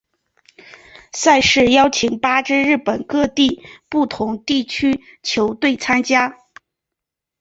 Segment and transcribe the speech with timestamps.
[1.13, 6.39] 赛事邀请八支日本各地不同地区球队参赛。